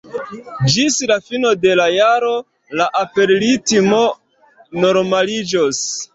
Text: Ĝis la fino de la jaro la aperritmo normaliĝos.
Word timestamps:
Ĝis 0.75 0.95
la 1.11 1.17
fino 1.27 1.51
de 1.65 1.75
la 1.79 1.85
jaro 1.97 2.31
la 2.81 2.89
aperritmo 3.03 4.01
normaliĝos. 4.87 5.87